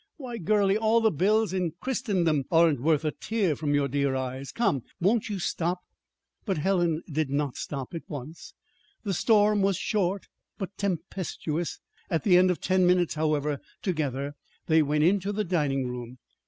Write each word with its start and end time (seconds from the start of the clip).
"Why, 0.17 0.39
girlie, 0.39 0.79
all 0.79 0.99
the 0.99 1.11
bills 1.11 1.53
in 1.53 1.73
Christendom 1.79 2.45
aren't 2.49 2.81
worth 2.81 3.05
a 3.05 3.11
tear 3.11 3.55
from 3.55 3.75
your 3.75 3.87
dear 3.87 4.15
eyes. 4.15 4.51
Come, 4.51 4.81
won't 4.99 5.29
you 5.29 5.37
stop?" 5.37 5.77
But 6.43 6.57
Helen 6.57 7.03
did 7.07 7.29
not 7.29 7.55
stop, 7.55 7.93
at 7.93 8.09
once. 8.09 8.55
The 9.03 9.13
storm 9.13 9.61
was 9.61 9.77
short, 9.77 10.25
but 10.57 10.75
tempestuous. 10.75 11.79
At 12.09 12.23
the 12.23 12.35
end 12.35 12.49
of 12.49 12.59
ten 12.59 12.87
minutes, 12.87 13.13
however, 13.13 13.59
together 13.83 14.33
they 14.65 14.81
went 14.81 15.03
into 15.03 15.31
the 15.31 15.43
dining 15.43 15.87
room. 15.87 16.17